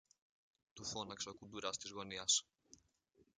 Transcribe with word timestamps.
του 0.73 0.85
φώναξε 0.85 1.29
ο 1.29 1.33
κουντουράς 1.33 1.77
της 1.77 1.89
γωνιάς. 1.91 2.45